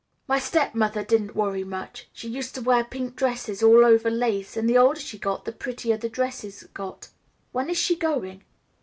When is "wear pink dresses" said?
2.63-3.61